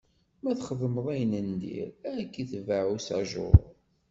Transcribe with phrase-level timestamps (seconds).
[0.41, 3.57] Ma txedmeḍ ayen n dir, Ad k-itbaɛ usajuṛ.